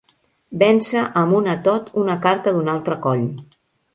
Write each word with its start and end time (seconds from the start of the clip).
Vèncer 0.61 1.01
amb 1.23 1.35
un 1.41 1.51
atot 1.51 1.93
una 2.05 2.17
carta 2.25 2.53
d'un 2.57 2.71
altre 2.75 2.99
coll. 3.07 3.23